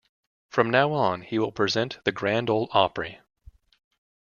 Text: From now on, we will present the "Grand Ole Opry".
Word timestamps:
From 0.49 0.71
now 0.71 0.93
on, 0.93 1.27
we 1.31 1.37
will 1.37 1.51
present 1.51 2.03
the 2.05 2.11
"Grand 2.11 2.49
Ole 2.49 2.69
Opry". 2.71 3.21